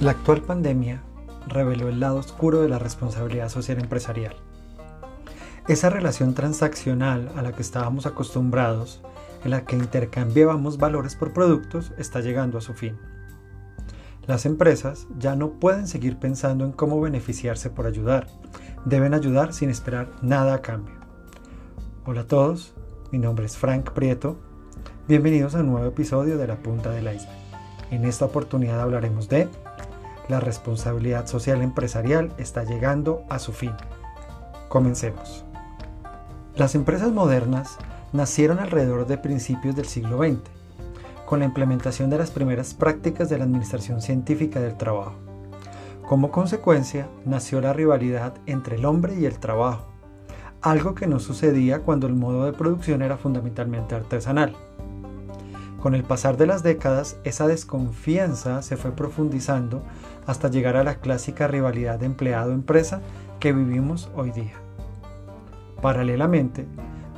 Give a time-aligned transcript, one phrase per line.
[0.00, 1.02] La actual pandemia
[1.46, 4.34] reveló el lado oscuro de la responsabilidad social empresarial.
[5.68, 9.02] Esa relación transaccional a la que estábamos acostumbrados,
[9.44, 12.96] en la que intercambiábamos valores por productos, está llegando a su fin.
[14.26, 18.26] Las empresas ya no pueden seguir pensando en cómo beneficiarse por ayudar.
[18.86, 20.94] Deben ayudar sin esperar nada a cambio.
[22.06, 22.72] Hola a todos,
[23.12, 24.38] mi nombre es Frank Prieto.
[25.08, 27.38] Bienvenidos a un nuevo episodio de La Punta del Iceberg.
[27.90, 29.48] En esta oportunidad hablaremos de
[30.30, 33.72] la responsabilidad social empresarial está llegando a su fin.
[34.68, 35.44] Comencemos.
[36.56, 37.76] Las empresas modernas
[38.12, 40.40] nacieron alrededor de principios del siglo XX,
[41.26, 45.14] con la implementación de las primeras prácticas de la administración científica del trabajo.
[46.08, 49.86] Como consecuencia, nació la rivalidad entre el hombre y el trabajo,
[50.60, 54.56] algo que no sucedía cuando el modo de producción era fundamentalmente artesanal.
[55.80, 59.82] Con el pasar de las décadas, esa desconfianza se fue profundizando
[60.26, 63.00] hasta llegar a la clásica rivalidad de empleado-empresa
[63.38, 64.52] que vivimos hoy día.
[65.80, 66.66] Paralelamente,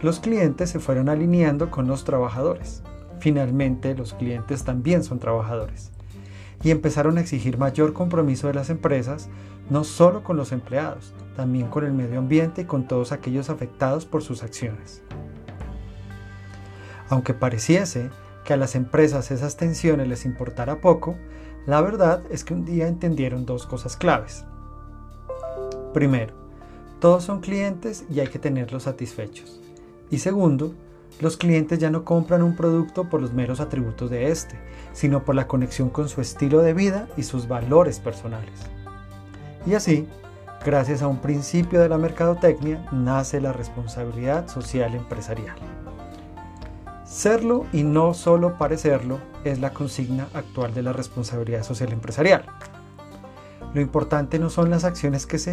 [0.01, 2.85] los clientes se fueron alineando con los trabajadores.
[3.19, 5.91] Finalmente, los clientes también son trabajadores.
[6.63, 9.29] Y empezaron a exigir mayor compromiso de las empresas,
[9.71, 14.07] no solo con los empleados, también con el medio ambiente y con todos aquellos afectados
[14.07, 15.03] por sus acciones.
[17.09, 18.11] Aunque pareciese
[18.45, 21.17] que a las empresas esas tensiones les importara poco,
[21.67, 24.45] la verdad es que un día entendieron dos cosas claves.
[25.95, 26.35] Primero,
[27.01, 29.61] todos son clientes y hay que tenerlos satisfechos.
[30.11, 30.75] Y segundo,
[31.21, 34.59] los clientes ya no compran un producto por los meros atributos de este,
[34.93, 38.61] sino por la conexión con su estilo de vida y sus valores personales.
[39.67, 40.09] Y así,
[40.65, 45.57] gracias a un principio de la mercadotecnia, nace la responsabilidad social empresarial.
[47.13, 52.47] Serlo y no solo parecerlo es la consigna actual de la responsabilidad social empresarial.
[53.75, 55.53] Lo importante no son las acciones que se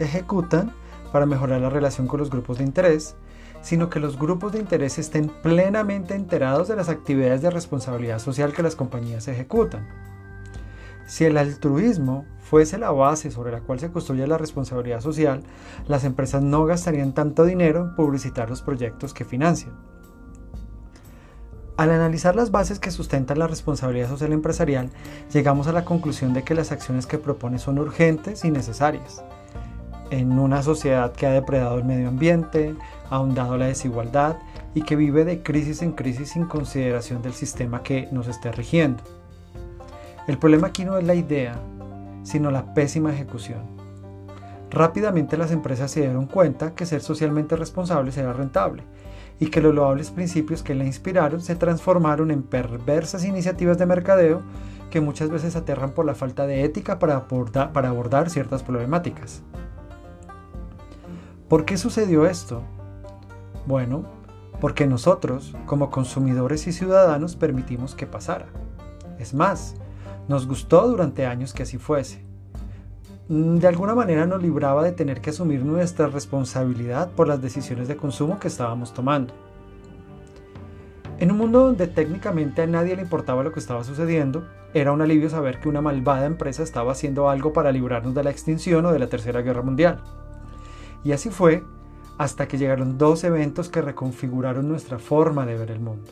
[0.00, 0.72] ejecutan
[1.12, 3.14] para mejorar la relación con los grupos de interés,
[3.62, 8.52] sino que los grupos de interés estén plenamente enterados de las actividades de responsabilidad social
[8.52, 9.86] que las compañías ejecutan.
[11.06, 15.44] Si el altruismo fuese la base sobre la cual se construye la responsabilidad social,
[15.86, 19.95] las empresas no gastarían tanto dinero en publicitar los proyectos que financian.
[21.76, 24.88] Al analizar las bases que sustentan la responsabilidad social empresarial,
[25.30, 29.22] llegamos a la conclusión de que las acciones que propone son urgentes y necesarias.
[30.08, 32.74] En una sociedad que ha depredado el medio ambiente,
[33.10, 34.38] ahondado la desigualdad
[34.74, 39.02] y que vive de crisis en crisis sin consideración del sistema que nos esté rigiendo.
[40.26, 41.60] El problema aquí no es la idea,
[42.22, 43.60] sino la pésima ejecución.
[44.70, 48.82] Rápidamente las empresas se dieron cuenta que ser socialmente responsables era rentable
[49.38, 54.42] y que los loables principios que la inspiraron se transformaron en perversas iniciativas de mercadeo
[54.90, 59.42] que muchas veces aterran por la falta de ética para abordar, para abordar ciertas problemáticas.
[61.48, 62.62] ¿Por qué sucedió esto?
[63.66, 64.04] Bueno,
[64.60, 68.46] porque nosotros, como consumidores y ciudadanos, permitimos que pasara.
[69.18, 69.74] Es más,
[70.28, 72.25] nos gustó durante años que así fuese.
[73.28, 77.88] Mm, de alguna manera nos libraba de tener que asumir nuestra responsabilidad por las decisiones
[77.88, 79.34] de consumo que estábamos tomando.
[81.18, 85.02] En un mundo donde técnicamente a nadie le importaba lo que estaba sucediendo, era un
[85.02, 88.92] alivio saber que una malvada empresa estaba haciendo algo para librarnos de la extinción o
[88.92, 90.02] de la Tercera Guerra Mundial.
[91.02, 91.64] Y así fue
[92.18, 96.10] hasta que llegaron dos eventos que reconfiguraron nuestra forma de ver el mundo.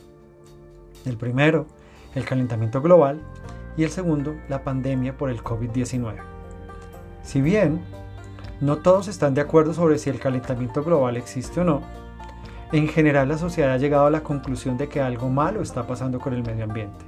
[1.05, 1.67] El primero,
[2.13, 3.21] el calentamiento global,
[3.77, 6.34] y el segundo, la pandemia por el COVID-19.
[7.25, 7.81] Si bien
[8.61, 11.81] no todos están de acuerdo sobre si el calentamiento global existe o no,
[12.71, 16.19] en general la sociedad ha llegado a la conclusión de que algo malo está pasando
[16.19, 17.03] con el medio ambiente.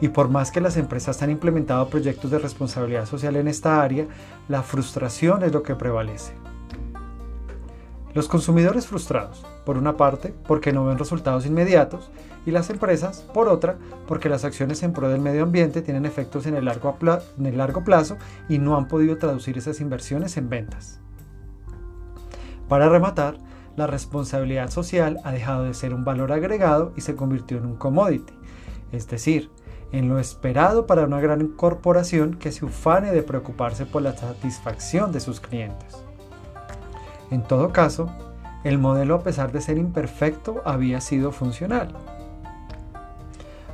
[0.00, 4.06] Y por más que las empresas han implementado proyectos de responsabilidad social en esta área,
[4.48, 6.32] la frustración es lo que prevalece.
[8.12, 12.10] Los consumidores frustrados, por una parte, porque no ven resultados inmediatos,
[12.44, 13.76] y las empresas, por otra,
[14.08, 18.16] porque las acciones en pro del medio ambiente tienen efectos en el largo, plazo
[18.48, 21.00] y no han podido traducir esas inversiones en ventas.
[22.68, 23.38] Para rematar,
[23.76, 27.76] la responsabilidad social ha dejado de ser un valor agregado y se convirtió en un
[27.76, 28.32] commodity,
[28.90, 29.50] es decir,
[29.92, 35.12] en lo esperado para una gran corporación que se ufane de preocuparse por la satisfacción
[35.12, 36.09] de sus clientes.
[37.30, 38.10] En todo caso,
[38.64, 41.94] el modelo a pesar de ser imperfecto había sido funcional.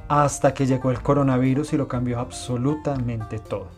[0.08, 3.68] Hasta que llegó el coronavirus y lo cambió absolutamente todo.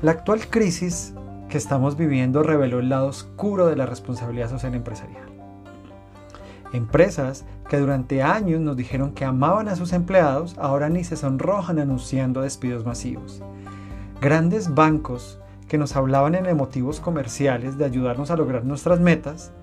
[0.00, 1.14] La actual crisis
[1.48, 5.26] que estamos viviendo reveló el lado oscuro de la responsabilidad social empresarial.
[6.72, 11.78] Empresas que durante años nos dijeron que amaban a sus empleados ahora ni se sonrojan
[11.78, 13.42] anunciando despidos masivos.
[14.20, 15.38] Grandes bancos
[15.72, 19.54] que nos hablaban en emotivos comerciales de ayudarnos a lograr nuestras metas,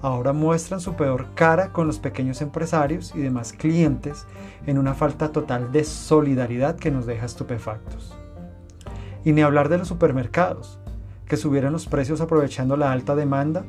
[0.00, 4.26] ahora muestran su peor cara con los pequeños empresarios y demás clientes
[4.64, 8.16] en una falta total de solidaridad que nos deja estupefactos.
[9.26, 10.80] Y ni hablar de los supermercados,
[11.26, 13.66] que subieron los precios aprovechando la alta demanda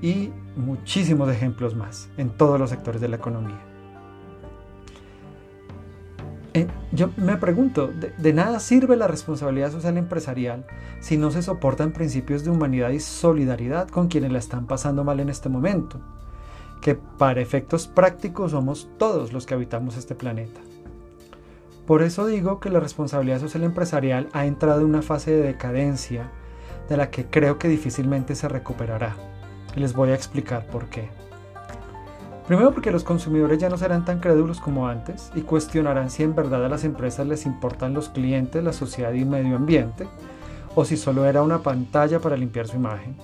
[0.00, 3.69] y muchísimos ejemplos más en todos los sectores de la economía.
[6.52, 10.66] Eh, yo me pregunto, de, de, nada sirve la responsabilidad social empresarial
[10.98, 15.20] si no se soportan principios de humanidad y solidaridad con quienes la están pasando mal
[15.20, 16.00] en este momento,
[16.80, 20.60] que para efectos prácticos somos todos los que habitamos este planeta.
[21.86, 26.30] Por eso digo que la responsabilidad social empresarial ha entrado en una fase de decadencia
[26.88, 29.16] de la que creo que difícilmente se recuperará.
[29.76, 31.08] Les voy a explicar por qué.
[32.50, 36.34] Primero porque los consumidores ya no serán tan crédulos como antes y cuestionarán si en
[36.34, 40.08] verdad a las empresas les importan los clientes, la sociedad y medio ambiente,
[40.74, 43.14] o si solo era una pantalla para limpiar su imagen.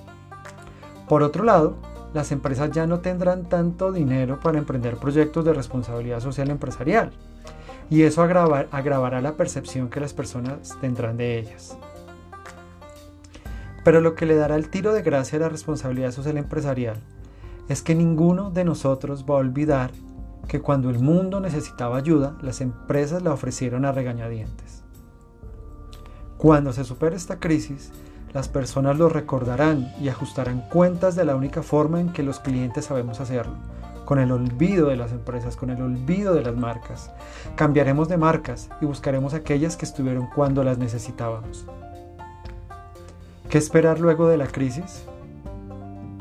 [1.08, 1.74] Por otro lado,
[2.14, 7.10] las empresas ya no tendrán tanto dinero para emprender proyectos de responsabilidad social empresarial,
[7.90, 11.76] y eso agravará la percepción que las personas tendrán de ellas.
[13.82, 16.98] Pero lo que le dará el tiro de gracia a la responsabilidad social empresarial
[17.68, 19.90] es que ninguno de nosotros va a olvidar
[20.46, 24.84] que cuando el mundo necesitaba ayuda, las empresas la ofrecieron a regañadientes.
[26.38, 27.92] Cuando se supere esta crisis,
[28.32, 32.84] las personas lo recordarán y ajustarán cuentas de la única forma en que los clientes
[32.84, 33.54] sabemos hacerlo,
[34.04, 37.10] con el olvido de las empresas, con el olvido de las marcas.
[37.56, 41.64] Cambiaremos de marcas y buscaremos aquellas que estuvieron cuando las necesitábamos.
[43.48, 45.06] ¿Qué esperar luego de la crisis?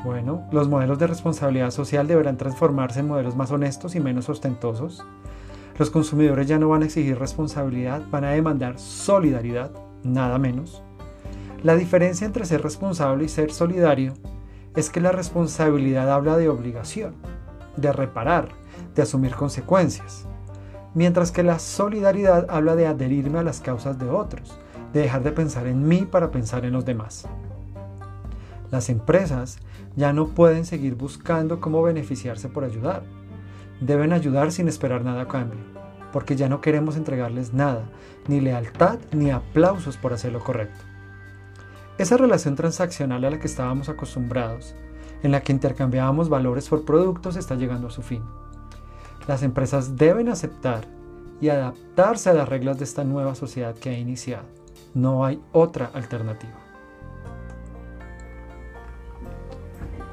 [0.06, 5.04] Bueno, los modelos de responsabilidad social deberán transformarse en modelos más honestos y menos ostentosos.
[5.78, 9.72] Los consumidores ya no van a exigir responsabilidad, van a demandar solidaridad,
[10.04, 10.80] nada menos.
[11.64, 14.14] La diferencia entre ser responsable y ser solidario
[14.76, 17.16] es que la responsabilidad habla de obligación,
[17.76, 18.50] de reparar,
[18.94, 20.24] de asumir consecuencias,
[20.94, 24.56] mientras que la solidaridad habla de adherirme a las causas de otros,
[24.92, 27.26] de dejar de pensar en mí para pensar en los demás.
[28.70, 29.58] Las empresas
[29.94, 33.02] ya no pueden seguir buscando cómo beneficiarse por ayudar.
[33.80, 35.60] Deben ayudar sin esperar nada a cambio,
[36.12, 37.84] porque ya no queremos entregarles nada,
[38.26, 40.84] ni lealtad ni aplausos por hacer lo correcto.
[41.98, 44.74] Esa relación transaccional a la que estábamos acostumbrados,
[45.22, 48.22] en la que intercambiábamos valores por productos, está llegando a su fin.
[49.26, 50.86] Las empresas deben aceptar
[51.40, 54.46] y adaptarse a las reglas de esta nueva sociedad que ha iniciado.
[54.94, 56.65] No hay otra alternativa.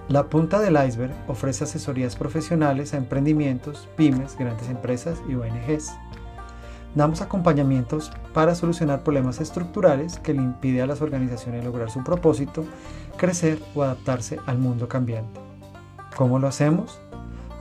[0.09, 5.93] La punta del iceberg ofrece asesorías profesionales a emprendimientos, pymes, grandes empresas y ONGs.
[6.93, 12.65] Damos acompañamientos para solucionar problemas estructurales que le impiden a las organizaciones lograr su propósito,
[13.17, 15.39] crecer o adaptarse al mundo cambiante.
[16.15, 16.99] ¿Cómo lo hacemos?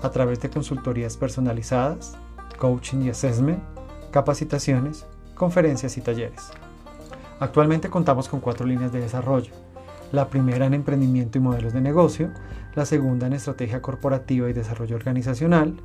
[0.03, 2.19] A través de consultorías personalizadas,
[2.59, 3.63] coaching y assessment,
[4.11, 5.07] capacitaciones,
[5.37, 6.51] conferencias y talleres.
[7.39, 9.62] Actualmente contamos con cuatro líneas de desarrollo.
[10.13, 12.31] La primera en emprendimiento y modelos de negocio,
[12.75, 15.77] la segunda en estrategia corporativa y desarrollo organizacional,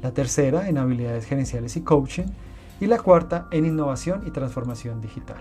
[0.00, 2.26] la tercera en habilidades gerenciales y coaching
[2.80, 5.40] y la cuarta en innovación y transformación digital.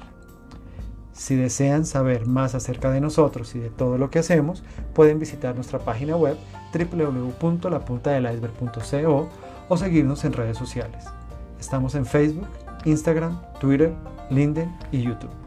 [1.13, 5.55] Si desean saber más acerca de nosotros y de todo lo que hacemos, pueden visitar
[5.55, 6.37] nuestra página web
[6.73, 9.29] www.lapuntadeliceberg.co
[9.69, 11.05] o seguirnos en redes sociales.
[11.59, 12.47] Estamos en Facebook,
[12.85, 13.93] Instagram, Twitter,
[14.31, 15.40] LinkedIn y YouTube.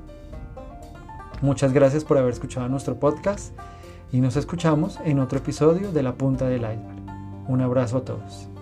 [1.42, 3.54] Muchas gracias por haber escuchado nuestro podcast
[4.12, 7.04] y nos escuchamos en otro episodio de La Punta del Iceberg.
[7.48, 8.53] Un abrazo a todos.